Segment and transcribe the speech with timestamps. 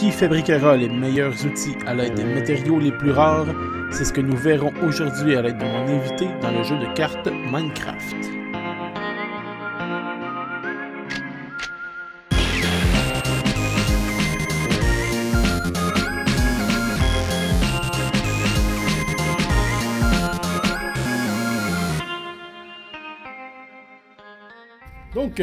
[0.00, 3.48] Qui fabriquera les meilleurs outils à l'aide des matériaux les plus rares
[3.90, 6.86] C'est ce que nous verrons aujourd'hui à l'aide de mon invité dans le jeu de
[6.94, 8.39] cartes Minecraft.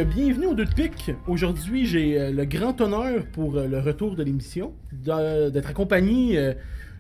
[0.05, 1.09] Bienvenue au Deux de.
[1.27, 6.53] Aujourd'hui, j'ai euh, le grand honneur pour euh, le retour de l'émission d'être accompagné euh,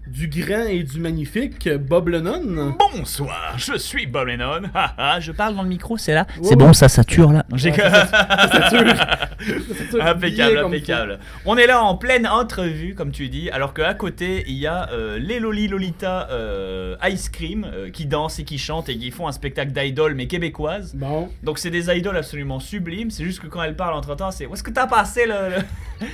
[0.07, 2.75] du grand et du magnifique Bob Lennon.
[2.93, 4.61] Bonsoir, je suis Bob Lennon.
[4.73, 6.25] Haha, je parle dans le micro, c'est là.
[6.37, 6.55] Ouais, c'est ouais.
[6.55, 7.45] bon, ça sature là.
[7.55, 8.93] J'ai Ouais, ça, Ça sature.
[9.37, 11.19] Ça sature impeccable, impeccable.
[11.45, 14.89] On est là en pleine entrevue, comme tu dis, alors qu'à côté, il y a
[14.91, 19.11] euh, les Loli Lolita euh, Ice Cream euh, qui dansent et qui chantent et qui
[19.11, 20.95] font un spectacle d'idoles mais québécoises.
[20.95, 24.31] Bon, Donc c'est des idoles absolument sublimes, c'est juste que quand elles parlent entre temps,
[24.31, 25.55] c'est où est-ce que t'as passé le.
[25.57, 26.07] le-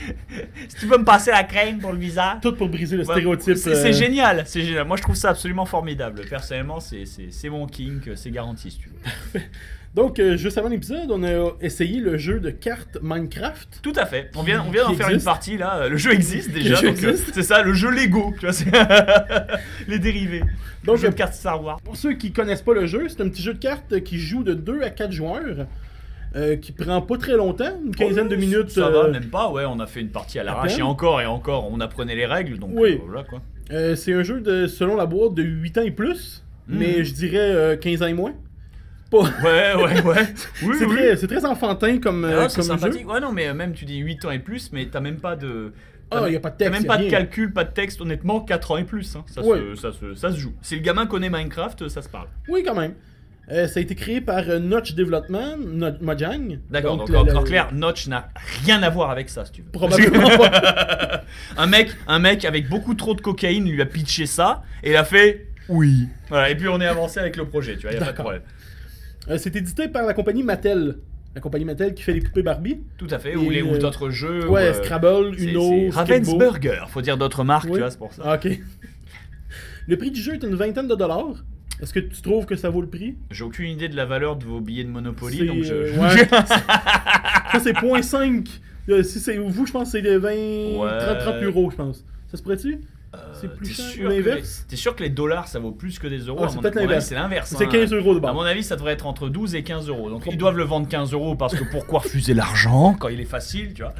[0.67, 3.55] si tu peux me passer la crème pour le visage tout pour briser le stéréotype.
[3.83, 4.87] C'est euh, génial, c'est génial.
[4.87, 6.21] Moi je trouve ça absolument formidable.
[6.29, 7.03] Personnellement, c'est-
[7.49, 9.41] mon kink, c'est garanti si tu veux.
[9.95, 13.79] Donc, euh, juste avant l'épisode, on a essayé le jeu de cartes Minecraft.
[13.83, 14.31] Tout à fait.
[14.35, 15.87] On vient, on vient d'en faire une partie là.
[15.87, 16.79] Le jeu existe déjà.
[16.83, 17.15] euh.
[17.31, 18.33] C'est ça, le jeu Lego.
[18.39, 18.55] Tu vois,
[19.87, 20.41] les dérivés.
[20.83, 21.79] Donc, le jeu de cartes Star Wars.
[21.81, 24.43] Pour ceux qui connaissent pas le jeu, c'est un petit jeu de cartes qui joue
[24.43, 25.67] de 2 à 4 joueurs,
[26.35, 28.71] euh, qui prend pas très longtemps, une quinzaine de minutes.
[28.71, 29.51] Ça euh, va, même pas.
[29.51, 32.25] Ouais, on a fait une partie à l'arrache et encore et encore, on apprenait les
[32.25, 32.57] règles.
[32.57, 32.99] Donc Oui.
[33.05, 33.41] voilà quoi.
[33.71, 36.77] Euh, c'est un jeu de, selon la boîte de 8 ans et plus, Mhm.
[36.79, 38.33] mais je dirais euh, 15 ans et moins.
[39.11, 39.17] Pas...
[39.43, 40.27] Ouais, ouais, ouais.
[40.63, 40.95] Oui, c'est oui.
[40.95, 42.79] très, c'est très enfantin comme, euh, Ah, c'est comme jeu.
[42.79, 43.07] sympathique.
[43.09, 45.35] Ouais, non, mais euh, même tu dis 8 ans et plus, mais t'as même pas
[45.35, 45.73] de.
[46.11, 47.63] Ah, t'as y a pas de T'as texte, même y a pas de calcul, pas
[47.63, 49.15] de texte, honnêtement, 4 ans et plus.
[49.15, 49.23] hein.
[49.27, 49.59] Ça, Ouais.
[49.75, 50.53] se, ça, se, ça se joue.
[50.61, 52.27] Si le gamin connaît Minecraft, ça se parle.
[52.47, 52.93] Oui, quand même.
[53.51, 56.59] Euh, ça a été créé par euh, Notch Development, No- Mojang.
[56.69, 58.29] D'accord, donc, la- en, la- en clair, Notch n'a
[58.65, 59.69] rien à voir avec ça, si tu veux.
[59.69, 61.23] Probablement pas.
[61.57, 64.95] un mec, un mec avec beaucoup trop de cocaïne lui a pitché ça et il
[64.95, 66.07] a fait oui.
[66.29, 68.17] Voilà, et puis on est avancé avec le projet, tu vois, y a pas de
[68.17, 68.41] problème.
[69.29, 70.97] Euh, c'est édité par la compagnie Mattel.
[71.35, 72.79] La compagnie Mattel qui fait les poupées Barbie.
[72.97, 74.47] Tout à fait, Et ou, les, euh, d'autres jeux.
[74.47, 75.89] ouais, ou, Scrabble, Uno.
[75.91, 77.73] Ravensburger, faut dire d'autres marques, Oui.
[77.73, 78.21] tu vois, c'est pour ça.
[78.25, 78.47] Ah, ok.
[79.87, 81.43] Le prix du jeu est une vingtaine de dollars.
[81.83, 83.15] Est-ce que tu trouves que ça vaut le prix?
[83.29, 85.73] J'ai aucune idée de la valeur de vos billets de Monopoly, donc je.
[85.73, 86.27] euh, ouais.
[86.29, 88.47] Ça, c'est 0.5.
[88.89, 90.29] Euh, si c'est vous, je pense que c'est de 20,
[90.99, 92.05] 30, 30 euros, je pense.
[92.31, 92.79] Ça se pourrait-tu?
[93.39, 94.65] C'est plus cher l'inverse?
[94.67, 96.39] T'es sûr que les dollars ça vaut plus que des euros?
[96.41, 97.05] Ah, À c'est peut-être l'inverse.
[97.05, 97.53] C'est l'inverse.
[97.55, 97.69] C'est hein.
[97.71, 98.33] 15 euros de À base.
[98.33, 100.09] mon avis, ça devrait être entre 12 et 15 euros.
[100.09, 103.25] Donc ils doivent le vendre 15 euros parce que pourquoi refuser l'argent quand il est
[103.25, 103.93] facile, tu vois?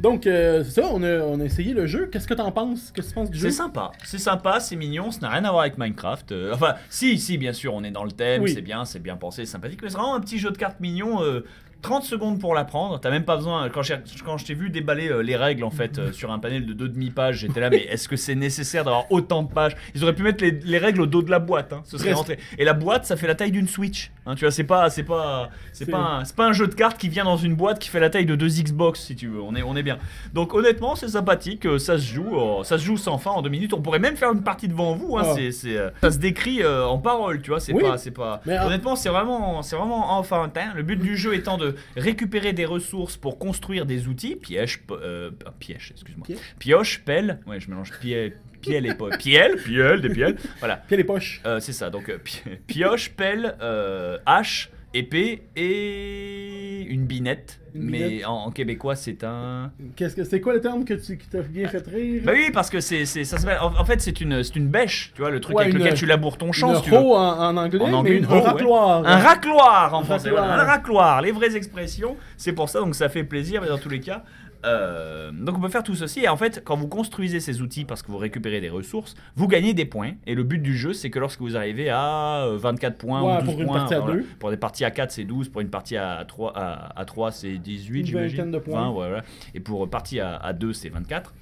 [0.00, 2.06] Donc, euh, c'est ça, on a, on a essayé le jeu.
[2.10, 2.90] Qu'est-ce que t'en penses?
[2.94, 3.48] Qu'est-ce que tu penses du jeu?
[3.50, 6.32] C'est sympa, c'est sympa, c'est mignon, ça n'a rien à voir avec Minecraft.
[6.32, 8.52] Euh, enfin, si, si, bien sûr, on est dans le thème, Oui.
[8.52, 10.80] c'est bien, c'est bien pensé, c'est sympathique, mais c'est vraiment un petit jeu de cartes
[10.80, 11.22] mignon.
[11.22, 11.44] euh,
[11.84, 13.68] 30 secondes pour l'apprendre, t'as même pas besoin.
[13.68, 16.38] Quand j'ai- quand je t'ai vu déballer euh, les règles en fait euh, sur un
[16.38, 19.76] panel de deux demi-pages, j'étais là, mais est-ce que c'est nécessaire d'avoir autant de pages?
[19.94, 22.14] Ils auraient pu mettre les, les règles au dos de la boîte, hein, ce serait
[22.14, 22.38] rentré.
[22.58, 24.10] Et la boîte, ça fait la taille d'une Switch.
[24.26, 26.74] hein, tu vois, c'est pas, c'est pas, c'est pas, un- c'est pas un jeu de
[26.74, 29.28] cartes qui vient dans une boîte qui fait la taille de deux Xbox si tu
[29.28, 29.42] veux.
[29.42, 29.98] On est, on est bien.
[30.32, 33.42] Donc honnêtement, c'est sympathique, euh, ça se joue, euh, ça se joue sans fin en
[33.42, 33.74] deux minutes.
[33.74, 35.18] On pourrait même faire une partie devant vous.
[35.18, 35.32] Hein, Ah.
[35.36, 37.60] c'est, c'est, euh, ça se décrit euh, en parole, tu vois.
[37.60, 37.82] C'est Oui.
[37.82, 38.40] pas, c'est pas.
[38.46, 40.72] Mais, honnêtement, c'est vraiment, c'est vraiment enfantin.
[40.74, 45.30] Le but du jeu étant de récupérer des ressources pour construire des outils, piège, euh,
[45.58, 46.38] piège, excuse-moi, Piège.
[46.58, 47.40] pioche, pelle.
[47.46, 50.36] Ouais, je mélange pied, pielle et pielle, pielle, des pielles.
[50.58, 50.76] Voilà.
[50.86, 51.40] Puis les poches.
[51.46, 57.60] Euh, c'est ça, donc euh, pi- pioche, pelle, euh, hache, épée et une binette.
[57.74, 58.26] Une mais binette.
[58.26, 59.72] en, en québécois, c'est un.
[59.96, 62.22] Qu'est-ce que c'est quoi le terme que tu qui t'a bien fait rire?
[62.24, 64.68] Bah oui, parce que c'est, c'est- ça s'appelle- en, en fait, c'est une, c'est une
[64.68, 66.82] bêche, tu vois, le truc Ouais, avec une- lequel tu laboures ton champ, une si
[66.84, 66.96] tu veux.
[66.98, 68.40] en, en anglais, En anglais, mais une une ouais.
[68.40, 69.04] racloire.
[69.04, 70.46] Un racloir en Un français, racloir.
[70.46, 73.78] voilà, un racloir, les vraies expressions, c'est pour ça, donc ça fait plaisir, mais dans
[73.78, 74.22] tous les cas.
[74.64, 77.84] Euh, donc on peut faire tout ceci et en fait quand vous construisez ces outils
[77.84, 80.92] parce que vous récupérez des ressources, vous gagnez des points et le but du jeu
[80.92, 83.76] c'est que lorsque vous arrivez à euh, 24 points Ouais, ou 12 pour une points,
[83.78, 86.52] partie à voilà, pour des parties à 4 c'est 12, pour une partie à 3,
[86.56, 88.86] à, à 3 c'est 18 Une j'imagine, de points.
[88.86, 89.22] 20, voilà.
[89.54, 91.34] et pour partie à, à 2 c'est 24.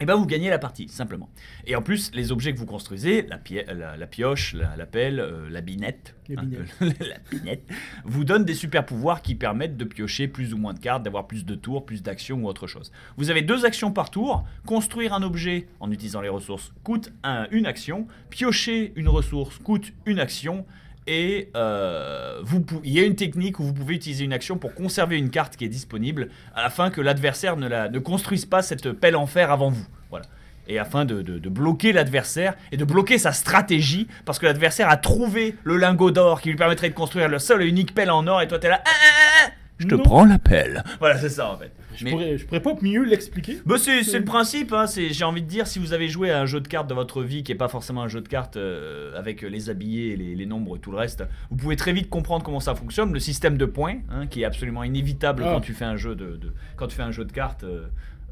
[0.00, 1.28] Et ben vous gagnez la partie, simplement.
[1.66, 4.86] Et en plus, les objets que vous construisez, la, pie- la, la pioche, la, la
[4.86, 6.48] pelle, euh, la binette, La hein,
[6.80, 7.68] la binette,
[8.04, 11.26] vous donnent des super pouvoirs qui permettent de piocher plus ou moins de cartes, d'avoir
[11.26, 12.92] plus de tours, plus d'actions ou autre chose.
[13.16, 14.44] Vous avez deux actions par tour.
[14.66, 18.06] Construire un objet en utilisant les ressources coûte un- une action.
[18.30, 20.64] Piocher une ressource coûte une action.
[21.10, 24.74] Et euh, vous il y a une technique où vous pouvez utiliser une action pour
[24.74, 29.26] conserver une carte qui est disponible afin que l'adversaire ne, construise pas cette pelle en
[29.26, 29.86] fer avant vous.
[30.10, 30.26] Voilà.
[30.66, 35.56] Et afin de, bloquer l'adversaire et de bloquer sa stratégie, parce que l'adversaire a trouvé
[35.64, 38.42] le lingot d'or qui lui permettrait de construire le seul et unique pelle en or,
[38.42, 40.02] et toi t'es là, ah, ah, ah Je te Non.
[40.02, 40.82] prends la pelle.
[40.98, 41.70] Voilà, c'est ça en fait.
[41.94, 43.58] Je, Mais- pourrais, je pourrais pas mieux l'expliquer.
[43.64, 46.30] Bah, c'est c'est le principe, hein, c'est- j'ai envie de dire, si vous avez joué
[46.30, 48.28] à un jeu de cartes de votre vie qui est pas forcément un jeu de
[48.28, 51.92] cartes euh, avec les habillés, les, les nombres et tout le reste, vous pouvez très
[51.92, 53.12] vite comprendre comment ça fonctionne.
[53.12, 55.50] Le système de points, hein, qui est absolument inévitable Ah.
[55.54, 57.64] quand tu fais un jeu de, de- quand tu fais un jeu de cartes.
[57.64, 57.86] euh,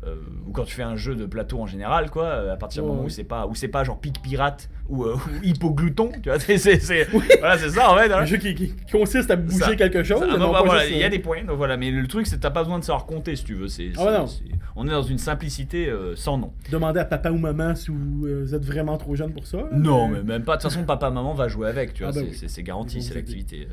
[0.04, 0.16] euh,
[0.46, 2.88] ou quand tu fais un jeu de plateau en général, quoi, euh, à partir du
[2.88, 6.28] moment où c'est pas, où c'est pas genre pic pirate ou, euh, ou hypoglouton, tu
[6.28, 7.04] vois, c'est, c'est,
[7.40, 8.12] voilà, c'est ça en fait.
[8.12, 8.18] hein.
[8.18, 10.20] Un jeu qui, consiste à bouger Ça- quelque chose.
[10.22, 12.26] Ah, non bah, bah, voilà, il y a des points, donc voilà, mais le truc
[12.26, 13.68] c'est que t'as pas besoin de savoir compter si tu veux.
[13.68, 14.44] C'est, Ah c'est-
[14.76, 16.52] on est dans une simplicité euh, sans nom.
[16.70, 19.58] Demander à papa ou maman si vous, euh, vous êtes vraiment trop jeune pour ça.
[19.72, 20.56] Non, mais même pas.
[20.56, 22.12] De toute façon, papa, maman va jouer avec, tu vois.
[22.14, 22.62] Ah bah c'est, oui.
[22.62, 23.66] garanti, c'est l'activité.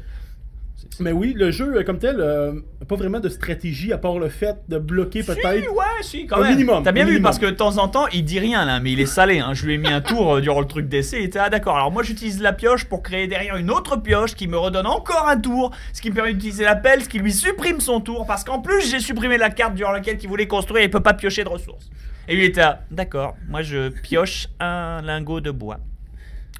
[1.00, 2.53] Mais oui, le jeu euh, comme tel, euh,
[2.88, 5.71] pas vraiment de stratégie à part le fait de bloquer Si, peut-être.
[5.74, 6.51] ouais, si, quand Au même.
[6.51, 8.91] minimum, T'as bien vu parce que de temps en temps, il dit rien là, mais
[8.91, 9.39] il est salé.
[9.39, 9.53] Hein.
[9.53, 11.19] Je lui ai mis un tour euh, durant le truc d'essai.
[11.19, 11.75] Il était ah d'accord.
[11.75, 15.27] Alors moi, j'utilise la pioche pour créer derrière une autre pioche qui me redonne encore
[15.27, 18.25] un tour, ce qui me permet d'utiliser la pelle, ce qui lui supprime son tour
[18.25, 20.83] parce qu'en plus j'ai supprimé la carte durant laquelle il voulait construire.
[20.83, 21.89] Il peut pas piocher de ressources.
[22.27, 23.36] Et lui il était ah, d'accord.
[23.50, 25.79] Moi, je pioche un lingot de bois.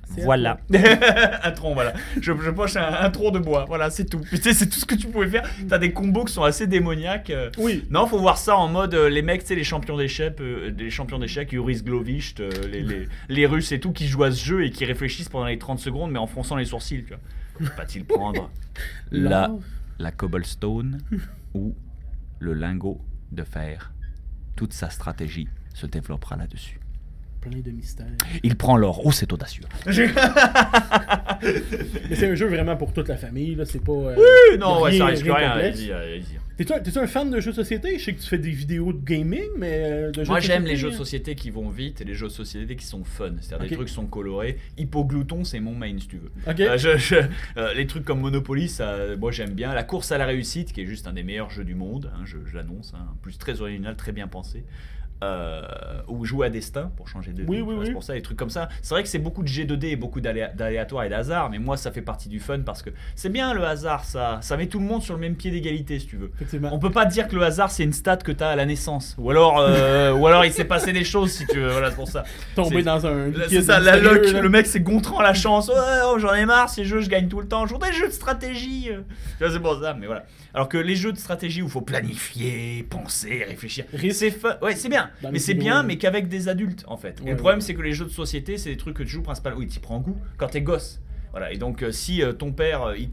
[0.10, 0.60] Voilà.
[1.44, 1.94] un tronc, voilà.
[2.22, 3.66] Je, je poche un, un tronc de bois.
[3.68, 4.20] Voilà, c'est tout.
[4.20, 5.50] Puis, tu sais, c'est tout ce que tu pouvais faire.
[5.68, 7.30] T'as des combos qui sont assez démoniaques.
[7.32, 7.50] euh.
[7.58, 7.86] Oui.
[7.90, 10.72] Non, faut voir ça en mode euh, les mecs, tu sais, les champions d'échecs, euh,
[10.72, 14.32] des champions d'échecs, Uris Glovist, euh, les, les, les Russes et tout, qui jouent à
[14.32, 17.14] ce jeu et qui réfléchissent pendant les 30 secondes, mais en fronçant les sourcils, tu
[17.14, 17.70] vois.
[17.78, 18.52] Va-t-il prendre
[19.12, 19.52] la, Là,
[20.00, 21.00] la cobblestone
[21.54, 21.76] ou
[22.40, 23.02] le lingot
[23.32, 23.94] de fer
[24.56, 26.80] Toute sa stratégie se développera là-dessus.
[27.50, 28.06] Plein de mystères.
[28.44, 29.01] Il prend l'or.
[29.06, 29.63] Oh, c'est audacieux.
[31.42, 33.66] Mais c'est un jeu vraiment pour toute la famille, là.
[33.66, 33.92] C'est pas.
[33.92, 35.56] euh, Oui, non, ouais, ça risque rien.
[36.56, 37.98] T'es-tu un, t'es-tu un fan de jeux de société?
[37.98, 40.45] Je sais que tu fais des vidéos de gaming, mais euh, de jeux Moi de
[40.45, 40.98] j'aime les jeux de hein.
[41.00, 43.31] société qui vont vite et les jeux de société qui sont fun.
[43.42, 43.69] C'est-à-dire Ok.
[43.69, 44.57] des trucs qui sont colorés.
[44.78, 46.31] Hypoglouton, c'est mon main si tu veux.
[46.48, 47.16] Euh, je- je-
[47.57, 49.74] euh, les trucs comme Monopoly, ça, moi j'aime bien.
[49.74, 52.22] La course à la réussite, qui est juste un des meilleurs jeux du monde, hein,
[52.25, 52.94] je, je l'annonce.
[52.95, 53.04] hein.
[53.12, 54.63] En plus très original, très bien pensé.
[55.24, 55.62] Euh,
[56.10, 57.86] ou jouer à destin pour changer de Oui, vie, oui, oui.
[57.88, 58.68] C'est pour ça, des trucs comme ça.
[58.81, 61.78] C'est vrai que c'est beaucoup de G2D et beaucoup d'aléa- d'aléatoires et d'hasard, mais moi
[61.78, 64.80] ça fait partie du fun parce que c'est bien le hasard, ça, ça met tout
[64.80, 66.31] le monde sur le même pied d'égalité si tu veux.
[66.72, 69.16] On peut pas dire que le hasard c'est une stat que t'as à la naissance.
[69.18, 71.69] Ou alors, euh, ou alors il s'est passé des choses si tu veux.
[71.72, 72.24] Voilà c'est pour ça.
[72.56, 73.31] Tomber dans un.
[73.50, 74.12] C'est ça, la là.
[74.14, 75.72] Le mec c'est Gontran la chance.
[75.74, 77.66] Oh, j'en ai marre ces jeux, je gagne tout le temps.
[77.66, 78.90] Je voudrais des jeux de stratégie.
[79.40, 80.26] c'est pour ça, mais voilà.
[80.54, 84.56] Alors que les jeux de stratégie où faut planifier, penser, réfléchir, c'est fun.
[84.62, 85.10] Ouais, c'est bien.
[85.21, 87.21] Dans mais c'est bien, mais qu'avec des adultes en fait.
[87.25, 87.65] et le problème ouais.
[87.65, 89.60] c'est que les jeux de société, c'est des trucs que tu joues principalement.
[89.60, 91.00] Oui, tu prends goût quand t'es gosse.
[91.33, 93.10] Voilà, et donc euh, si euh, ton père euh, il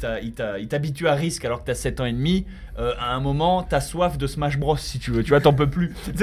[0.68, 2.44] t'habitue à risque alors que t'as 7 ans et demi,
[2.78, 5.54] euh, à un moment t'as soif de Smash Bros si tu veux, tu vois, t'en
[5.54, 5.94] peux plus.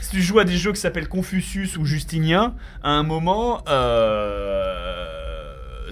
[0.00, 3.62] Si tu joues à des jeux qui s'appellent Confucius ou Justinien, à un moment,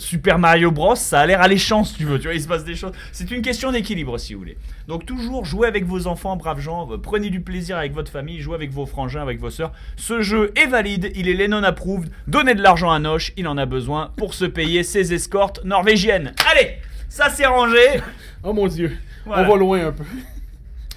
[0.00, 2.64] Super Mario Bros, ça a l'air alléchant si tu veux, tu vois, il se passe
[2.64, 2.92] des choses.
[3.12, 4.56] C'est une question d'équilibre si vous voulez.
[4.88, 8.40] Donc toujours jouez avec vos enfants, braves gens, euh, prenez du plaisir avec votre famille,
[8.40, 9.72] jouez avec vos frangins, avec vos sœurs.
[9.96, 13.56] Ce jeu est valide, il est Lennon approved, donnez de l'argent à Noche, il en
[13.58, 16.32] a besoin pour se payer ses escortes norvégiennes.
[16.50, 16.76] Allez,
[17.08, 17.76] ça c'est rangé.
[18.42, 18.96] Oh mon dieu.
[19.26, 19.46] Voilà.
[19.46, 20.04] On va loin un peu.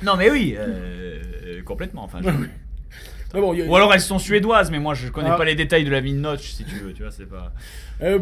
[0.02, 2.20] Non mais oui, euh, euh, complètement, enfin.
[2.24, 2.30] je-
[3.34, 5.36] Mais bon, il y a- Ou alors elles sont suédoises, mais moi je connais Ah.
[5.38, 7.52] pas les détails de la vie de Notch, si tu veux, tu vois, c'est pas.
[8.02, 8.20] Euh,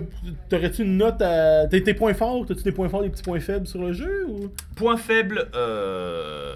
[0.50, 1.68] T'aurais-tu une note à.
[1.68, 4.26] Tes, tes points forts T'as-tu des points forts, des petits points faibles sur le jeu
[4.30, 4.50] ou...
[4.76, 6.54] Point faible, euh,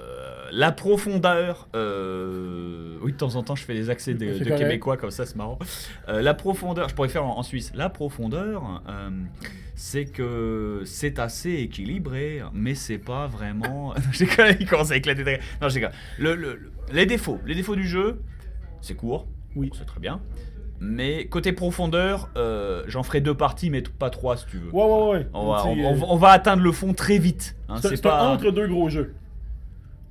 [0.51, 1.67] la profondeur.
[1.75, 5.35] euh, Oui, de temps en temps je fais des accès de, québécois comme ça, c'est
[5.35, 5.59] marrant.
[6.09, 7.71] Euh, la profondeur, je pourrais faire en, en Suisse.
[7.75, 8.81] La profondeur,
[9.75, 13.93] c'est que c'est assez équilibré, mais c'est pas vraiment.
[14.13, 15.39] J'ai quand même- il commence à éclater.
[15.61, 15.81] Non, j'ai
[16.17, 18.19] le, le- le- Les défauts, les défauts du jeu,
[18.85, 19.27] c'est court.
[19.55, 19.71] Oui.
[19.77, 20.19] c'est très bien.
[20.81, 24.69] Mais côté profondeur, euh, j'en ferai deux parties, mais pas trois si tu veux.
[24.73, 25.27] Ouais, ouais, ouais.
[25.33, 27.55] On va, on, euh, va- on va atteindre le fond très vite.
[27.69, 28.27] hein, C'est pas.
[28.27, 29.13] entre deux gros jeux.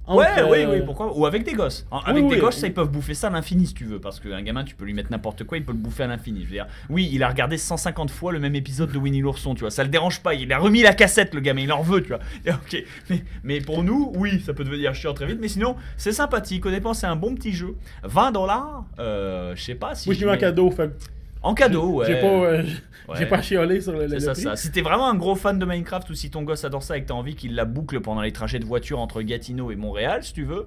[0.06, 1.86] Ouais, Entre, oui, euh, oui, pourquoi Ou avec des gosses.
[1.90, 2.60] Oui, avec des oui, gosses, oui.
[2.60, 3.98] ça, ils peuvent bouffer ça à l'infini si tu veux.
[3.98, 6.40] Parce qu'un gamin, tu peux lui mettre n'importe quoi, il peut le bouffer à l'infini.
[6.40, 9.54] Je veux dire, oui, il a regardé 150 fois le même épisode de Winnie l'ourson,
[9.54, 9.70] tu vois.
[9.70, 10.34] Ça le dérange pas.
[10.34, 12.18] Il a remis la cassette, le gamin, il en veut, tu vois.
[12.44, 12.84] Et ok.
[13.08, 15.38] Mais, mais pour nous, oui, ça peut devenir chiant très vite.
[15.40, 16.66] Mais sinon, c'est sympathique.
[16.66, 17.74] Honnêtement, c'est un bon petit jeu.
[18.02, 20.08] 20 dollars, euh, je sais pas si.
[20.10, 20.70] Moi, je l'ai eu mets- cadeau.
[20.70, 20.90] Fait
[21.44, 22.06] En cadeau, ouais.
[22.06, 22.62] J'ai pas, euh,
[23.08, 23.26] Ouais.
[23.26, 24.42] pas chiolé sur le, le, ça, prix.
[24.42, 24.56] ça.
[24.56, 27.02] Si t'es vraiment un gros fan de Minecraft ou si ton gosse adore ça et
[27.02, 30.24] que t'as envie qu'il la boucle pendant les trajets de voiture entre Gatineau et Montréal,
[30.24, 30.66] si tu veux,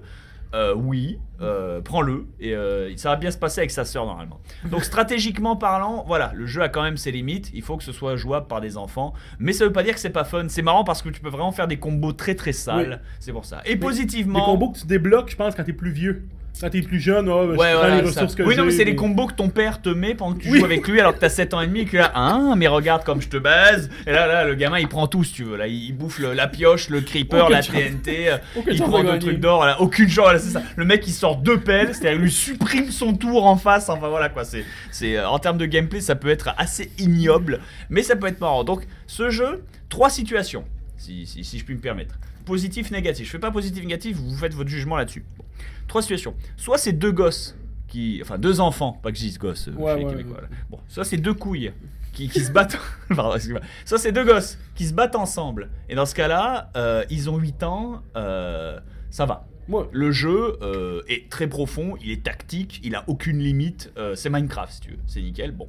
[0.54, 4.40] euh, oui, euh, prends-le et euh, ça va bien se passer avec sa sœur normalement.
[4.70, 7.50] Donc stratégiquement parlant, voilà, le jeu a quand même ses limites.
[7.54, 10.00] Il faut que ce soit jouable par des enfants, mais ça veut pas dire que
[10.00, 10.46] c'est pas fun.
[10.48, 13.02] C'est marrant parce que tu peux vraiment faire des combos très très sales.
[13.18, 13.62] C'est pour ça.
[13.66, 16.22] Et Des positivement, combos que tu débloques, je pense, quand t'es plus vieux.
[16.60, 18.64] Quand t'es plus jeune, ah, ben, je Ouais, prends voilà, les ressources que Oui, non,
[18.64, 20.58] mais c'est les combos que ton père te met pendant que tu Oui.
[20.58, 22.66] joues avec lui alors que t'as 7 ans et demi et que là, ah, mais
[22.66, 23.90] regarde comme je te baise.
[24.06, 25.56] Et là, là, le gamin il prend tout si tu veux.
[25.56, 27.62] Là, il bouffe le- la pioche, le creeper, la.
[27.62, 28.28] TNT.
[28.30, 28.38] euh,
[28.70, 29.64] il prend de deux trucs d'or.
[29.80, 30.62] Aucune chance, c'est ça.
[30.76, 33.88] Le mec il sort deux pelles, c'est-à-dire il lui supprime son tour en face.
[33.88, 34.44] Enfin voilà quoi.
[34.44, 37.60] C'est, c'est, euh, en termes de gameplay, ça peut être assez ignoble,
[37.90, 38.64] mais ça peut être marrant.
[38.64, 40.64] Donc, ce jeu, trois situations,
[40.96, 42.14] si, si, si je puis me permettre.
[42.48, 43.26] Positif, négatif.
[43.26, 45.24] Je fais pas positif, négatif, vous faites votre jugement là-dessus.
[45.38, 45.44] Bon.
[45.86, 46.34] Trois situations.
[46.56, 48.18] Soit c'est deux gosses qui.
[48.22, 49.68] Enfin, deux enfants, pas que je dise gosses.
[49.68, 50.40] euh, Ouais, chez les ouais, Québécois.
[50.70, 51.72] Bon, soit c'est deux couilles
[52.12, 52.78] qui, qui se battent.
[53.14, 53.60] Pardon, excuse-moi.
[53.84, 55.70] Soit c'est deux gosses qui se battent ensemble.
[55.88, 59.46] Et dans ce cas-là, euh, ils ont 8 ans, euh, ça va.
[59.92, 63.92] Le jeu euh, est très profond, il est tactique, il a aucune limite.
[63.98, 65.52] euh, c'est Minecraft si tu veux, c'est nickel.
[65.52, 65.68] Bon.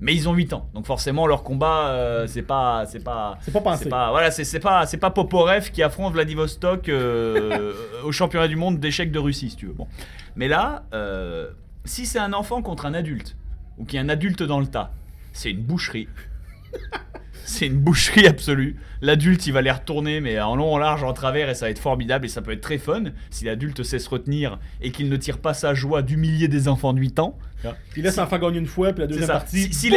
[0.00, 3.50] Mais ils ont 8 ans, donc forcément leur combat, euh, c'est pas, c'est pas, c'est
[3.50, 3.84] pas pensé.
[3.84, 7.72] c'est pas, voilà, c'est c'est pas, c'est pas Poporev qui affronte Vladivostok euh,
[8.04, 9.72] au championnat du monde d'échecs de Russie, si tu veux.
[9.72, 9.88] Bon,
[10.34, 11.48] mais là, euh,
[11.86, 13.36] si c'est un enfant contre un adulte
[13.78, 14.92] ou qu'il y a un adulte dans le tas,
[15.32, 16.08] c'est une boucherie.
[17.46, 18.76] C'est une boucherie absolue.
[19.02, 21.70] L'adulte, il va les retourner, mais en long, en large, en travers, et ça va
[21.70, 25.08] être formidable, et ça peut être très fun si l'adulte sait se retenir et qu'il
[25.08, 27.38] ne tire pas sa joie d'humilier des enfants de 8 ans.
[27.96, 29.72] Il laisse l'enfant gagner une fois, puis la deuxième partie.
[29.72, 29.92] Si,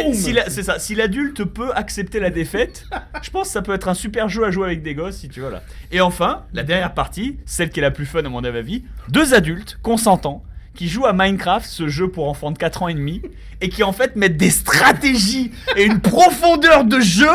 [0.48, 0.78] c'est ça.
[0.78, 2.86] Si l'adulte peut accepter la défaite,
[3.22, 5.28] je pense que ça peut être un super jeu à jouer avec des gosses si
[5.28, 5.62] tu veux là.
[5.92, 9.34] Et enfin, la dernière partie, celle qui est la plus fun à mon avis, deux
[9.34, 10.42] adultes consentants
[10.80, 13.20] qui jouent à Minecraft, ce jeu pour enfants de 4 ans et demi,
[13.60, 17.28] et qui en fait mettent des stratégies et une profondeur de jeu.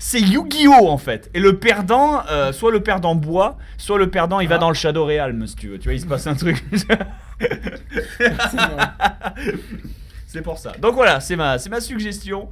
[0.00, 1.30] C'est Yu-Gi-Oh en fait.
[1.32, 4.58] Et le perdant, euh, soit le perdant boit, soit le perdant il va Ah.
[4.58, 5.78] dans le Shadow Realm si tu veux.
[5.78, 6.64] Tu vois, il se passe un truc.
[10.26, 10.72] C'est pour ça.
[10.80, 12.48] Donc voilà, c'est ma, c'est ma suggestion.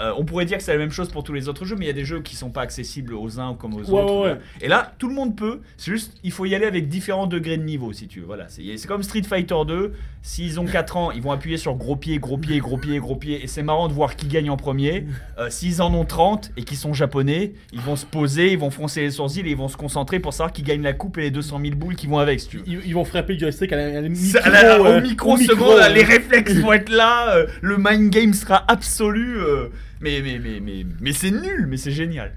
[0.00, 1.84] Euh, on pourrait dire que c'est la même chose pour tous les autres jeux, mais
[1.84, 4.22] il y a des jeux qui sont pas accessibles aux uns comme aux Ouais, autres.
[4.24, 4.38] ouais.
[4.62, 5.60] Et là, tout le monde peut.
[5.76, 8.26] C'est juste, il faut y aller avec différents degrés de niveau, si tu veux.
[8.26, 9.92] Voilà, c'est comme Street Fighter 2.
[10.22, 13.16] S'ils ont 4 ans, ils vont appuyer sur gros pied, gros pied, gros pied, gros
[13.16, 13.42] pied.
[13.42, 15.06] Et c'est marrant de voir qui gagne en premier.
[15.38, 18.70] Euh, S'ils en ont 30 et qui sont japonais, ils vont se poser, ils vont
[18.70, 21.22] froncer les sourcils et ils vont se concentrer pour savoir qui gagne la coupe et
[21.22, 22.64] les 200 000 boules qui vont avec, si tu veux.
[22.66, 26.04] Ils, ils vont frapper le joystick à la, à la micro, euh, au micro, les
[26.04, 29.38] réflexes vont être là, euh, le mind game sera absolu.
[29.38, 29.68] euh,
[30.02, 32.36] mais mais, mais, mais, mais c'est nul, mais c'est génial.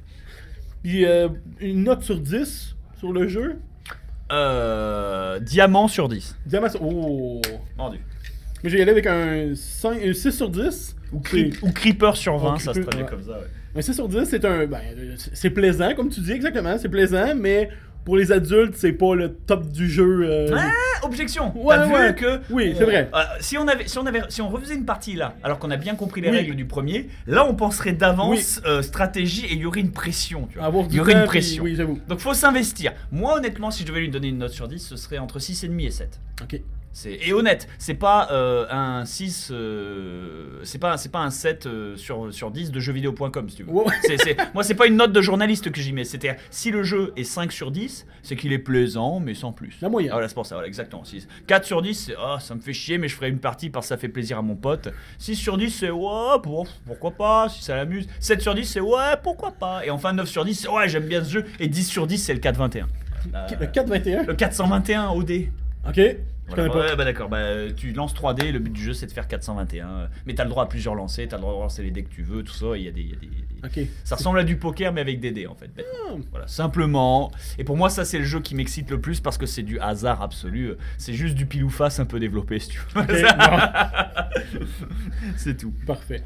[0.83, 1.05] Puis
[1.59, 3.57] une note sur 10 sur le jeu.
[4.33, 6.35] Euh, diamant sur 10.
[6.45, 7.41] Diamant sur- Oh.
[7.77, 7.99] Vendu.
[8.63, 10.95] Mais y aller avec un, 5, un 6 sur 10.
[11.11, 11.19] Ou,
[11.71, 13.09] creeper sur 20, Oh, ça se traduit ouais.
[13.09, 13.31] comme ça.
[13.33, 13.47] ouais.
[13.75, 14.65] Un 6 sur 10, c'est un.
[14.65, 14.79] Ben,
[15.33, 16.77] c'est plaisant, comme tu dis exactement.
[16.77, 17.69] C'est plaisant, mais
[18.05, 20.21] pour les adultes, c'est pas le top du jeu.
[20.23, 21.51] euh, Ah, objection.
[21.57, 21.93] Ouais, T'as vu?
[21.93, 22.15] ouais.
[22.15, 23.09] que Oui, c'est vrai.
[23.13, 25.71] euh, si on avait, si on avait, si on refaisait une partie là, alors qu'on
[25.71, 26.37] a bien compris les Oui.
[26.37, 30.47] règles du premier, là on penserait d'avance euh, stratégie et il y aurait une pression.
[30.51, 30.67] Tu vois.
[30.67, 31.63] avoir il y aurait une pression.
[31.63, 31.99] Oui, j'avoue.
[32.07, 32.93] Donc faut s'investir.
[33.11, 35.85] Moi honnêtement, si je devais lui donner une note sur 10, ce serait entre 6,5
[35.85, 36.19] et 7.
[36.41, 36.59] Ok.
[36.95, 41.65] C'est et honnête, c'est pas euh, un 6 euh, c'est pas c'est pas un 7
[41.65, 43.71] euh, sur sur 10 de jeuxvideo.com si tu veux.
[43.71, 43.93] Ouais, ouais.
[44.03, 46.83] C'est- c'est- moi c'est pas une note de journaliste que j'y mets, c'était si le
[46.83, 49.75] jeu est 5 sur 10, c'est qu'il est plaisant mais sans plus.
[49.81, 50.11] La moyenne.
[50.11, 51.03] Ah, voilà, c'est pour ça, voilà, exactement.
[51.03, 51.27] 6.
[51.47, 53.85] 4 sur 10, c'est ah, ça me fait chier mais je ferai une partie parce
[53.87, 54.89] que ça fait plaisir à mon pote.
[55.17, 58.07] 6 sur 10, c'est ouais, bon, pourquoi pas si ça l'amuse.
[58.19, 59.83] 7 sur 10, c'est ouais, pourquoi pas.
[59.83, 62.19] Et enfin 9 sur 10, c'est ouais, j'aime bien ce jeu et 10 sur 10,
[62.19, 62.87] c'est le 421.
[63.33, 64.25] Euh, Le 4-21.
[64.27, 65.31] le 421 OD.
[65.87, 65.99] Ok.
[66.47, 66.79] Voilà, pas.
[66.79, 69.89] ouais, bah d'accord, bah, tu lances 3D, le but du jeu c'est de faire 421.
[69.89, 72.03] euh, Mais t'as le droit à plusieurs lancers, t'as le droit de lancer les dés
[72.03, 72.67] que tu veux, tout ça.
[72.75, 73.29] Il y a des, y a des-.
[74.03, 75.69] Ça ressemble à du poker mais avec des dés en fait.
[75.73, 75.91] bêtement.
[76.09, 76.15] Ah.
[76.31, 77.31] Voilà, simplement.
[77.57, 79.79] Et pour moi, ça c'est le jeu qui m'excite le plus parce que c'est du
[79.79, 80.73] hasard absolu.
[80.97, 83.03] C'est juste du pile ou face un peu développé si tu veux.
[85.37, 85.73] C'est tout.
[85.85, 86.23] Parfait.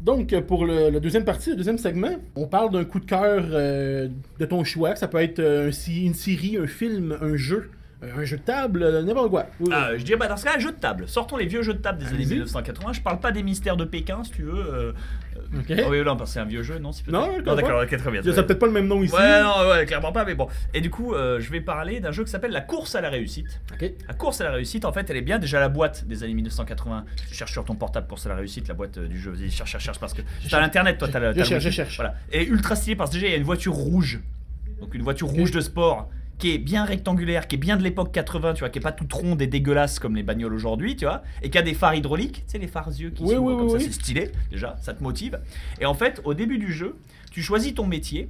[0.00, 3.42] Donc, pour le, la deuxième partie, le deuxième segment, on parle d'un coup de cœur
[3.50, 4.94] euh, de ton choix.
[4.94, 7.70] Ça peut être euh, un une série, un film, un jeu,
[8.02, 9.46] un jeu de table, euh, n'importe quoi.
[9.72, 11.08] Ah, je dirais, bah, dans ce cas, jeu de table.
[11.08, 12.32] Sortons les vieux jeux de table des années Allez-y.
[12.34, 12.92] 1980.
[12.92, 14.54] Je parle pas des mystères de Pékin, si tu veux.
[14.54, 14.92] euh,
[15.36, 15.72] euh, Ok.
[15.86, 18.22] oh oui, non, c'est un vieux jeu, non si Non, d'accord, d'accord, ok, très bien.
[18.22, 19.14] Ça peut-être pas le même nom ici.
[19.14, 20.48] Ouais, non, ouais, clairement pas, mais bon.
[20.74, 23.08] Et du coup, euh, je vais parler d'un jeu qui s'appelle La course à la
[23.10, 23.60] réussite.
[23.72, 23.90] Ok.
[24.08, 25.38] La course à la réussite, en fait, elle est bien.
[25.38, 27.04] Déjà, la boîte des années 1980.
[27.28, 29.30] Tu cherches sur ton portable course à la réussite, la boîte euh, du jeu.
[29.30, 31.32] Vas-y, cherche, cherche, cherche, parce que t'as l'internet, toi, t'as la.
[31.32, 31.96] Je cherche, je cherche.
[31.96, 32.14] Voilà.
[32.32, 34.20] Et ultra stylé parce que déjà, il y a une voiture rouge.
[34.80, 38.12] Donc, une voiture rouge de sport qui est bien rectangulaire, qui est bien de l'époque
[38.12, 41.04] 80, tu vois, qui est pas toute ronde et dégueulasse comme les bagnoles aujourd'hui, tu
[41.06, 43.42] vois, et qui a des phares hydrauliques, tu sais, les phares yeux qui Oui, s'ouvrent
[43.52, 45.38] oui, comme oui, ça, c'est stylé, déjà, ça te motive.
[45.80, 46.96] Et en fait, au début du jeu,
[47.30, 48.28] tu choisis ton métier.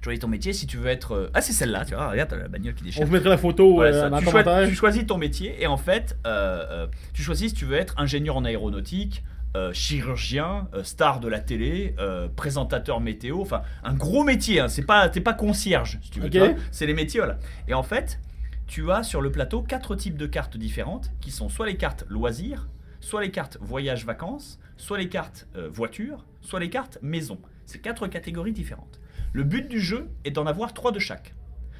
[0.00, 1.12] Tu choisis ton métier si tu veux être.
[1.12, 3.00] euh, Ah, c'est celle-là, tu vois, regarde, t'as la bagnole qui déchire.
[3.02, 4.68] On vous mettra la photo Ouais, euh, tu, le choi- commentaire.
[4.68, 7.94] tu choisis ton métier et en fait, euh, euh, tu choisis si tu veux être
[7.96, 9.22] ingénieur en aéronautique,
[9.56, 14.58] euh, chirurgien, euh, star de la télé, euh, présentateur météo, enfin un gros métier.
[14.58, 16.28] Hein, c'est pas, t'es pas concierge, si tu veux.
[16.72, 17.38] C'est les métiers, voilà.
[17.68, 18.18] Et en fait,
[18.66, 22.04] tu as sur le plateau quatre types de cartes différentes qui sont soit les cartes
[22.08, 22.68] loisirs,
[23.00, 27.38] soit les cartes voyage-vacances, soit les cartes voiture, soit les cartes maison.
[27.64, 29.00] C'est quatre catégories différentes.
[29.32, 31.34] Le but du jeu est d'en avoir trois de chaque.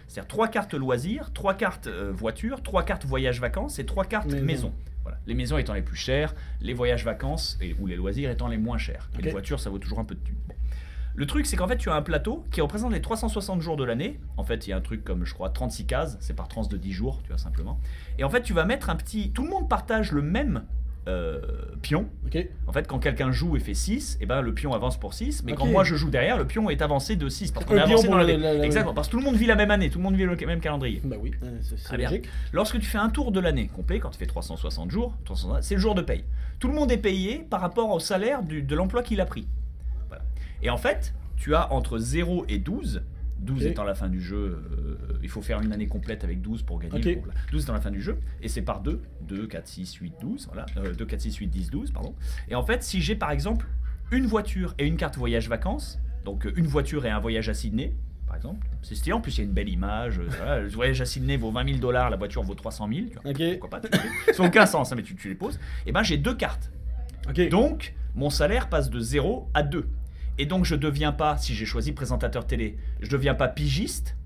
[0.07, 4.45] C'est-à-dire trois cartes loisirs, trois cartes voiture, trois cartes voyage-vacances et trois cartes Maison.
[4.45, 4.75] maison.
[5.05, 5.19] Voilà.
[5.27, 8.79] Les maisons étant les plus chères, les voyages-vacances et- ou les loisirs étant les moins
[8.79, 9.09] chers.
[9.19, 10.35] Et les voitures, ça vaut toujours un peu de thunes.
[10.49, 10.55] Bon.
[11.17, 13.85] Le truc, c'est qu'en fait, tu as un plateau qui représente les 360 jours de
[13.85, 14.19] l'année.
[14.37, 16.17] En fait, il y a un truc comme, je crois, 36 cases.
[16.21, 17.79] C'est par tranche de 10 jours, tu vois, simplement.
[18.19, 19.31] Et en fait, tu vas mettre un petit.
[19.31, 20.65] Tout le monde partage le même
[21.07, 21.41] euh,
[21.83, 22.07] pion.
[22.67, 25.43] En fait, quand quelqu'un joue et fait 6, et ben, le pion avance pour 6.
[25.45, 27.53] Mais quand moi je joue derrière, le pion est avancé de 6.
[27.53, 28.43] Parce Un qu'on est pion avancé pour dans le- l'année.
[28.43, 28.95] la- la- Exactement.
[28.95, 29.91] Parce que tout le monde vit la même année.
[29.91, 31.01] Tout le monde vit le même calendrier.
[31.05, 31.33] Bah oui,
[31.63, 32.29] c'est logique.
[32.53, 35.75] Lorsque tu fais un tour de l'année complet, quand tu fais 360 jours, 360 c'est
[35.75, 36.25] le jour de paye.
[36.59, 39.47] Tout le monde est payé par rapport au salaire du- de l'emploi qu'il a pris.
[40.09, 40.23] Voilà.
[40.63, 43.03] Et en fait, tu as entre 0 et 12,
[43.45, 43.71] 12 Ok.
[43.71, 46.79] étant la fin du jeu, euh, il faut faire une année complète avec 12 pour
[46.81, 46.97] gagner.
[46.97, 47.15] Ok.
[47.23, 49.95] Donc, là, 12 étant la fin du jeu, et c'est par 2, 2, 4, 6,
[49.95, 52.15] 8, 12, voilà, euh, 2, 4, 6, 8, 10, 12, pardon.
[52.49, 53.67] Et en fait, si j'ai par exemple
[54.11, 57.55] une voiture et une carte voyage vacances, donc euh, une voiture et un voyage à
[57.55, 57.95] Sydney,
[58.27, 60.69] par exemple, c'est stylé, en plus il y a une belle image, euh, voilà, le
[60.69, 63.31] voyage à Sydney vaut 20 000 dollars, la voiture vaut 300 000, tu vois.
[63.31, 63.59] Ok.
[63.61, 63.89] pourquoi pas,
[64.33, 66.71] ça n'a aucun sens, hein, mais tu, tu les poses, et ben j'ai deux cartes.
[67.51, 69.87] Donc, mon salaire passe de 0 à 2.
[70.39, 74.17] Et donc, je deviens pas, si j'ai choisi présentateur télé, je deviens pas pigiste,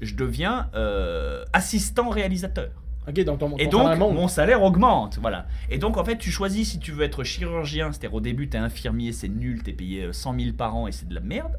[0.00, 2.70] je deviens euh, assistant réalisateur.
[3.08, 5.18] Ok, donc ton, Et ton donc, mon salaire augmente.
[5.20, 5.46] Voilà.
[5.70, 8.58] Et donc, en fait, tu choisis si tu veux être chirurgien, c'est-à-dire au début, t'es
[8.58, 11.58] infirmier, c'est nul, t'es payé euh, 100 000 par an et c'est de la merde.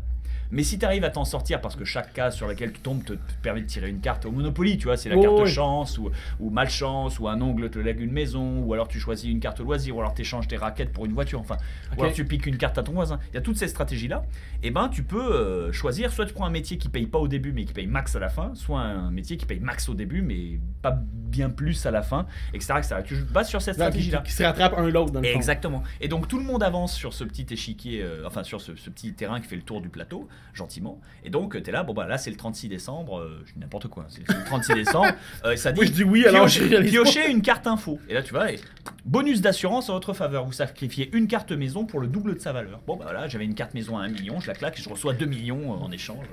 [0.51, 3.03] Mais si tu arrives à t'en sortir parce que chaque case sur laquelle tu tombes
[3.03, 5.39] te, te permet de tirer une carte au Monopoly, tu vois, c'est la Oh, carte
[5.43, 5.51] oui.
[5.51, 9.29] chance ou, ou malchance ou un ongle te lègue une maison ou alors tu choisis
[9.29, 11.57] une carte loisir ou alors tu échanges tes raquettes pour une voiture, enfin,
[11.97, 13.19] ou alors tu piques une carte à ton voisin.
[13.31, 14.23] Il y a toutes ces stratégies-là.
[14.63, 17.27] Et ben, tu peux euh, choisir soit tu prends un métier qui paye pas au
[17.27, 19.93] début mais qui paye max à la fin, soit un métier qui paye max au
[19.93, 22.73] début mais pas bien plus à la fin, etc.
[22.77, 22.95] etc.
[23.05, 24.21] Tu bases sur cette stratégie-là.
[24.25, 25.35] qui se rattrape un l'autre dans le fond.
[25.35, 25.83] Exactement.
[26.01, 28.89] Et donc tout le monde avance sur ce petit échiquier, euh, enfin sur ce, ce
[28.89, 30.99] petit terrain qui fait le tour du plateau, gentiment.
[31.23, 33.59] Et donc tu es là, bon bah là c'est le 36 décembre, euh, je dis
[33.59, 35.07] n'importe quoi, c'est le 36 décembre,
[35.45, 37.99] euh, et ça dit Moi, je dis oui, alors piocher une carte info.
[38.09, 38.59] Et là tu vois, et
[39.05, 42.51] bonus d'assurance en votre faveur, vous sacrifiez une carte maison pour le double de sa
[42.53, 42.81] valeur.
[42.87, 44.89] Bon bah voilà, j'avais une carte maison à 1 million, je la claque et je
[44.89, 46.25] reçois 2 millions euh, en échange.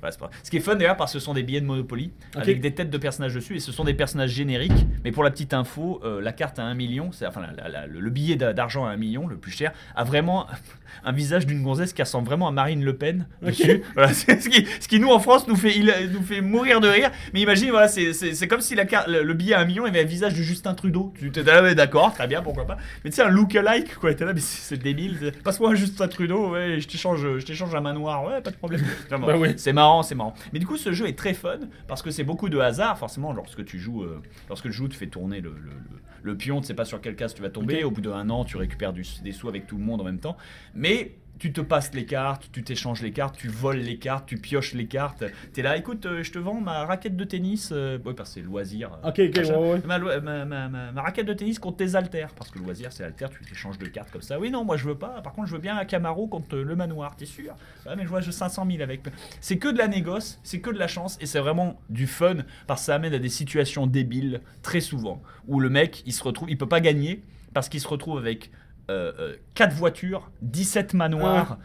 [0.00, 2.10] voilà, pas- Ce qui est fun d'ailleurs parce que ce sont des billets de Monopoly
[2.34, 4.72] avec des têtes de personnages dessus et ce sont des personnages génériques.
[5.04, 8.00] Mais pour la petite info, euh, la carte à 1 million, enfin la- la- le
[8.00, 10.46] le billet d'a- d'argent à 1 million, le plus cher, a vraiment
[11.04, 13.82] un visage d'une gonzesse qui ressemble vraiment à Marine Le Pen dessus.
[13.94, 16.88] Voilà, ce qui, ce qui nous en France nous fait, il, nous fait mourir de
[16.88, 17.10] rire.
[17.34, 20.00] Mais imagine, voilà, c'est- comme si la carte, le, le billet à 1 million avait
[20.00, 21.12] un visage de Justin Trudeau.
[21.18, 22.76] Tu t'es là, d'accord, très bien, pourquoi pas.
[23.04, 25.32] Mais tu sais, un look-alike, quoi, t'es là, mais c'est débile.
[25.44, 28.82] Passe-moi un Justin Trudeau, ouais, je t'échange je t'échange un manoir, ouais, pas de problème.
[29.10, 29.54] Bah oui.
[29.56, 30.34] C'est marrant, c'est marrant.
[30.52, 32.98] Mais du coup, ce jeu est très fun parce que c'est beaucoup de hasard.
[32.98, 35.52] Forcément, lorsque tu joues, euh, lorsque tu joues, tu fais tourner le,
[36.22, 37.84] le, pion, tu sais pas sur quelle case tu vas tomber.
[37.84, 40.18] Au bout d'un an, tu récupères du- des sous avec tout le monde en même
[40.20, 40.36] temps.
[40.74, 44.36] Mais tu te passes les cartes, tu t'échanges les cartes, tu voles les cartes, tu
[44.36, 45.24] pioches les cartes.
[45.52, 47.70] T'es là, écoute, euh, je te vends ma raquette de tennis.
[47.72, 48.92] euh, ouais, parce que c'est loisir.
[49.04, 49.58] euh, Ok, ok, machin.
[49.58, 49.80] ouais.
[49.86, 52.34] Ma, lo- ma- ma- ma- ma raquette de tennis contre tes haltères.
[52.34, 54.38] Parce que le loisir, c'est haltères, tu échanges de cartes comme ça.
[54.38, 55.20] Oui, non, moi je veux pas.
[55.22, 57.54] Par contre, je veux bien un Camaro contre le manoir, t'es sûr?
[57.86, 59.02] Ouais, mais je vois, je 500 000 avec.
[59.40, 62.36] C'est que de la négoce, c'est que de la chance, et c'est vraiment du fun,
[62.66, 66.22] parce que ça amène à des situations débiles, très souvent, où le mec, il se
[66.24, 67.22] retrouve, il peut pas gagner,
[67.54, 68.50] parce qu'il se retrouve avec.
[69.54, 71.58] 4 voitures, 17 manoirs,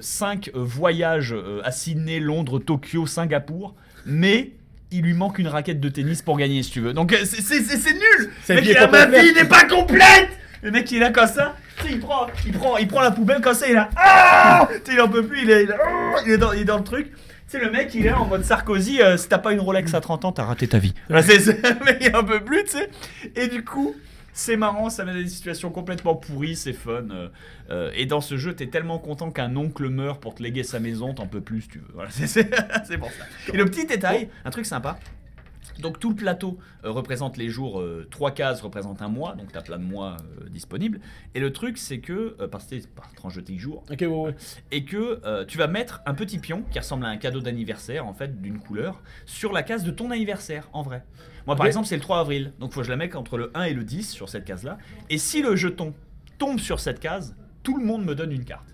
[0.00, 3.74] 5 voyages euh, à Sydney, Londres, Tokyo, Singapour,
[4.06, 4.52] mais
[4.90, 6.92] il lui manque une raquette de tennis pour gagner si tu veux.
[6.92, 10.28] Donc euh, c'est- nul Le mec, vie ma vie n'est pas complète
[10.62, 11.56] Le mec il est là comme ça,
[11.88, 15.00] il prend, il, prend, il prend la poubelle comme ça, il est là, ah il
[15.00, 15.66] en peut plus, il est,
[16.26, 17.10] il dans, il est dans le truc.
[17.48, 19.92] Sais, le mec il est là en mode Sarkozy, euh, si t'as pas une Rolex
[19.92, 20.94] à 30 ans, t'as raté ta vie.
[21.22, 22.88] C'est- le mec il en peut plus, tu sais.
[23.36, 23.94] Et du coup,
[24.32, 27.04] c'est marrant, ça mène à des situations complètement pourries, c'est fun.
[27.10, 27.28] euh,
[27.70, 30.80] euh, et dans ce jeu, t'es tellement content qu'un oncle meurt pour te léguer sa
[30.80, 31.84] maison, t'en peux plus tu veux.
[31.94, 33.24] Voilà, c'est- pour ça.
[33.52, 34.98] Et le petit détail, un truc sympa.
[35.78, 39.52] Donc tout le plateau euh, représente les jours, euh, trois cases représentent un mois, donc
[39.52, 41.00] tu as plein de mois euh, disponibles.
[41.34, 44.34] Et le truc c'est que, parce que c'est par tranche de jours, Ok, ouais, ouais.
[44.70, 48.12] et que tu vas mettre un petit pion qui ressemble à un cadeau d'anniversaire en
[48.12, 51.04] fait d'une couleur sur la case de ton anniversaire en vrai.
[51.46, 53.50] Moi par exemple c'est le 3 avril, donc faut que je la mette entre le
[53.54, 54.78] 1 et le 10 sur cette case là.
[55.10, 55.94] Et si le jeton
[56.38, 58.68] tombe sur cette case, tout le monde me donne une carte.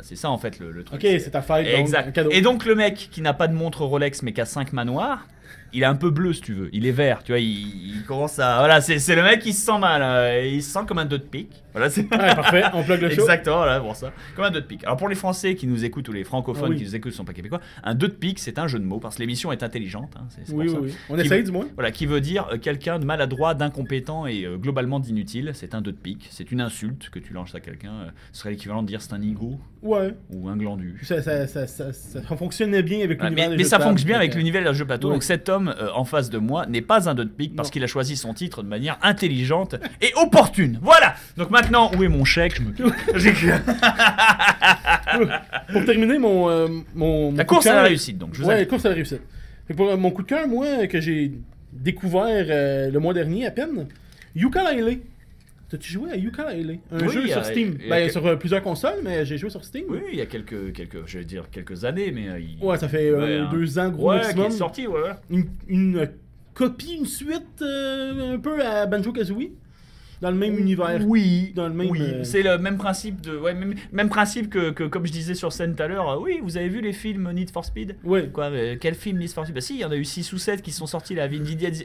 [0.00, 1.02] C'est ça en fait le, le truc.
[1.02, 2.12] Ok, c'est ta un Exact.
[2.12, 2.30] cadeau.
[2.30, 5.26] Et donc le mec qui n'a pas de montre Rolex mais qui a 5 manoirs,
[5.72, 6.68] il est un peu bleu si tu veux.
[6.72, 7.38] Il est vert, tu vois.
[7.40, 8.58] Il, il commence à.
[8.58, 10.02] Voilà, c'est le mec qui se sent mal.
[10.02, 11.62] euh, il se sent comme un deux de pique.
[11.72, 12.02] Voilà, c'est.
[12.02, 13.20] Ouais, parfait, on plug le show.
[13.20, 14.12] Exactement, voilà, pour ça.
[14.34, 14.82] Comme un deux de pique.
[14.84, 16.76] Alors pour les Français qui nous écoutent ou les francophones Ah oui.
[16.76, 18.84] qui nous écoutent, qui sont pas québécois, un deux de pique, c'est un jeu de
[18.84, 20.12] mots parce que l'émission est intelligente.
[20.16, 20.80] hein, c'est c'est Oui, oui, ça.
[20.80, 20.92] oui.
[21.10, 21.66] On Qui- essaye du moins.
[21.74, 25.50] Voilà, qui veut dire euh, quelqu'un de maladroit, d'incompétent et euh, globalement d'inutile.
[25.54, 26.26] C'est un deux de pique.
[26.30, 28.06] C'est une insulte que tu lances à quelqu'un.
[28.32, 30.14] ce serait l'équivalent de dire c'est un nigo Ouais.
[30.32, 30.98] ou un glandu.
[31.04, 31.92] Ça, ça, ça, ça,
[32.36, 34.84] fonctionnait bien avec l'univers mais des mais jeux ça fonctionne bien avec l'univers d'un jeu
[34.84, 35.08] plateau.
[35.08, 35.14] Ouais.
[35.14, 37.84] Donc cet homme euh, en face de moi n'est pas un de pique parce qu'il
[37.84, 40.78] a choisi son titre de manière intelligente et opportune.
[40.82, 41.14] Voilà.
[41.36, 42.56] Donc maintenant, où est mon chèque?
[42.56, 42.72] Je me.
[45.72, 46.48] Pour terminer, mon.
[46.48, 48.18] euh, mon, mon La de course à la cœur- réussite.
[48.18, 48.70] Donc je vous Ouais, la invite.
[48.70, 49.20] course à la réussite.
[49.66, 51.32] Fait que pour euh, mon coup de cœur, moi, que j'ai
[51.72, 53.86] découvert euh, le mois dernier à peine,
[54.36, 55.00] Yooka-Laylee.
[55.70, 57.76] T'as-tu joué à Yooka-Laylee Un Oui, jeu a- sur Steam.
[57.86, 59.84] a Ben, sur euh, plusieurs consoles, mais j'ai joué sur Steam.
[59.88, 62.56] Oui, il y a quelques, quelques, je vais dire quelques années, mais euh, il...
[62.64, 63.48] Ouais, ça fait euh, Ouais, hein.
[63.52, 64.46] deux ans, gros ouais, qui maximum.
[64.46, 65.10] est sorti, ouais.
[65.28, 66.08] Une, une,
[66.54, 69.50] copie, une suite euh, un peu à Banjo-Kazooie.
[70.20, 71.00] Dans le même univers.
[71.06, 72.00] Oui, Dans le même, oui.
[72.02, 75.34] euh, c'est le même principe de, ouais, même, même principe que, que, comme je disais
[75.34, 76.08] sur scène tout à l'heure.
[76.10, 77.96] euh, oui, vous avez vu les films Need for Speed?
[78.04, 78.28] Ouais.
[78.32, 78.50] Quoi,
[78.80, 79.54] quel film Need for Speed?
[79.54, 81.38] Bah si, il y en a eu 6 ou 7 qui sont sortis là, Vin,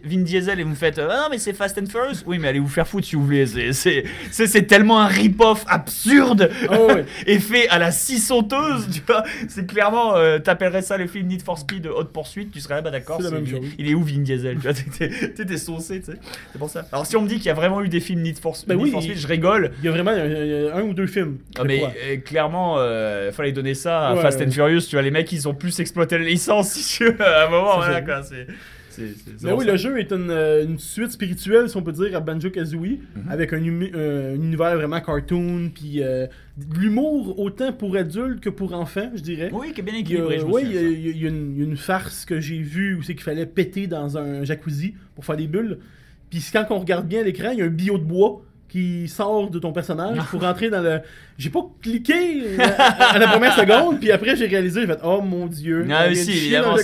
[0.03, 2.23] Vin Diesel et vous me faites euh, ah non mais c'est Fast and Furious?
[2.25, 3.45] Oui mais allez vous faire foutre si vous voulez.
[3.45, 6.77] C'est c'est c'est c'est tellement un rip-off absurde Ah
[7.27, 9.23] et fait à la scie sauteuse, tu vois.
[9.47, 12.81] C'est clairement, euh, t'appellerais ça le film Need for Speed Haute Poursuite, tu serais là,
[12.81, 13.21] bah d'accord.
[13.21, 13.31] Chose.
[13.77, 14.55] Il est où Vin Diesel?
[14.55, 16.17] Tu vois, t'es- t'es t'es saucé, tu sais.
[16.51, 16.85] C'est pour ça.
[16.91, 18.75] Alors si on me dit qu'il y a vraiment eu des films Need for, Ben
[18.75, 19.71] Need oui, for il- Speed, je rigole.
[19.79, 21.37] Il y a vraiment un ou deux films.
[21.57, 24.81] Ah, mais euh, clairement, euh, fallait donner ça à Ouais, Fast and Furious.
[24.81, 27.03] Tu vois, les mecs, ils ont plus exploité la licence, si.
[27.03, 28.23] À un moment, voilà quoi.
[28.23, 28.47] C'est.
[29.43, 29.71] Mais oui, ça.
[29.71, 33.23] le jeu est une, euh, une suite spirituelle, si on peut dire, à Banjo-Kazooie, Mhm.
[33.31, 33.57] avec un,
[33.95, 36.27] euh, un univers vraiment cartoon, puis euh,
[36.79, 39.49] l'humour autant pour adultes que pour enfants, je dirais.
[39.51, 40.35] Oui, qui est bien équilibré.
[40.37, 44.15] une, il y a une farce que j'ai vue où c'est qu'il fallait péter dans
[44.17, 45.79] un jacuzzi pour faire des bulles.
[46.39, 49.51] Puis quand on regarde bien l'écran, il y a un bio de bois qui sort
[49.51, 50.99] de ton personnage pour rentrer dans le.
[51.37, 54.99] J'ai pas cliqué euh, à, à la première seconde, puis après j'ai réalisé, j'ai fait
[55.03, 55.85] Oh mon dieu.
[55.91, 56.75] Ah oui, si, évidemment,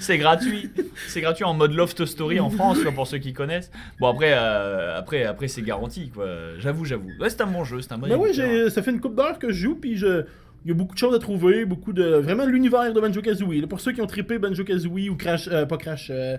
[0.00, 0.70] c'est gratuit.
[1.06, 3.70] c'est gratuit en mode Loft Story en France, quoi, pour ceux qui connaissent.
[4.00, 6.26] Bon, après, euh, après, après c'est garanti, quoi.
[6.58, 7.10] J'avoue, j'avoue.
[7.20, 9.38] Ouais, c'est un bon jeu, c'est un bon Ben oui, ça fait une couple d'heures
[9.38, 10.24] que je joue, puis je.
[10.64, 12.02] Il y a beaucoup de choses à trouver, beaucoup de.
[12.16, 13.60] Vraiment l'univers de Banjo Kazooie.
[13.60, 15.46] Là, Pour ceux qui ont trippé Banjo Kazooie ou Crash.
[15.52, 16.08] euh, pas Crash.
[16.10, 16.36] euh,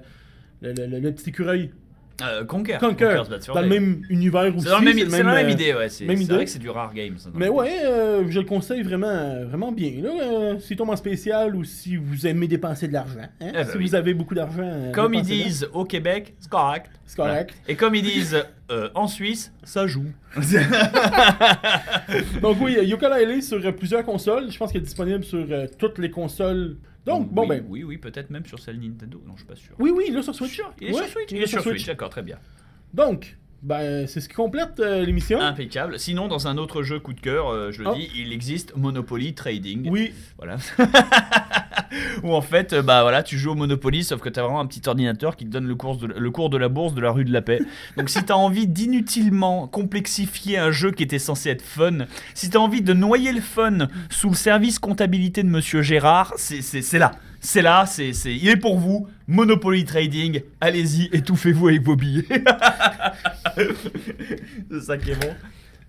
[0.61, 1.71] le, le- le- le petit écureuil.
[2.21, 2.77] Euh, Conquer.
[2.79, 3.15] Conquer.
[3.53, 4.65] Dans le même univers aussi.
[4.65, 5.87] C'est dans, le même, c'est dans la même euh, idée, ouais.
[5.89, 6.33] C'est même c'est idée.
[6.33, 7.29] vrai que c'est du rare game, ça.
[7.35, 9.91] Mais ouais, euh, je le conseille vraiment, vraiment bien.
[10.01, 13.19] Là, euh, s'il tombe en spécial ou si vous aimez dépenser de l'argent.
[13.21, 13.85] hein, Eh ben si oui.
[13.85, 14.63] vous avez beaucoup d'argent.
[14.63, 16.89] euh, Comme ils disent au Québec, c'est correct.
[17.05, 17.53] C'est correct.
[17.67, 20.11] Et comme ils disent euh, en Suisse, ça joue.
[22.41, 24.51] Donc oui, Yooka-Laylee sur euh, plusieurs consoles.
[24.51, 26.77] Je pense qu'il est disponible sur euh, toutes les consoles.
[27.05, 27.65] Donc, bon oui, ben.
[27.69, 29.21] Oui, oui, peut-être même sur celle Nintendo.
[29.25, 29.73] Non, je suis pas sûr.
[29.79, 30.61] Oui, oui, là sur Switch.
[30.81, 31.31] Il est Ouais, sur Switch.
[31.31, 32.37] Il est sur Switch, d'accord, très bien.
[32.93, 35.39] Donc, ben, c'est ce qui complète euh, l'émission.
[35.41, 35.99] Impeccable.
[35.99, 37.95] Sinon, dans un autre jeu coup de cœur, euh, je le Oh.
[37.95, 39.89] dis, il existe Monopoly Trading.
[39.89, 40.57] Oui, Voilà.
[42.23, 44.59] Où en fait, euh, bah voilà, tu joues au Monopoly, sauf que tu as vraiment
[44.59, 47.01] un petit ordinateur qui te donne le cours, de, le cours de la bourse de
[47.01, 47.59] la rue de la paix.
[47.97, 51.99] Donc si tu as envie d'inutilement complexifier un jeu qui était censé être fun,
[52.33, 56.33] si tu as envie de noyer le fun sous le service comptabilité de Monsieur Gérard,
[56.37, 57.11] c'est là.
[57.49, 59.07] C'est là, c'est c'est- il est pour vous.
[59.25, 62.25] Monopoly Trading, allez-y, étouffez-vous avec vos billets.
[64.69, 65.33] c'est ça qui est bon.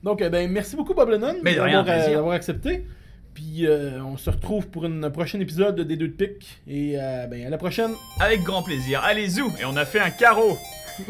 [0.05, 2.87] donc euh, ben, merci beaucoup Bob Lennon Mais de rien, d'avoir, euh, d'avoir accepté.
[3.35, 6.61] Puis euh, on se retrouve pour un prochain épisode des deux de pique.
[6.69, 7.91] Et euh, ben, à la prochaine.
[8.21, 9.03] Avec grand plaisir.
[9.03, 10.57] Allez, zou Et on a fait un carreau.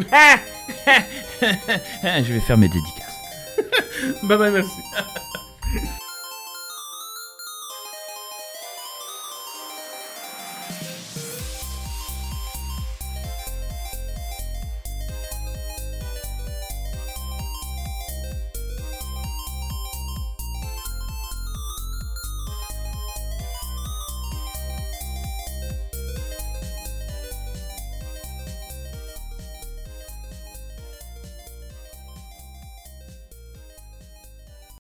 [2.03, 3.19] Je vais faire mes dédicaces.
[4.23, 4.81] Bye bye, merci.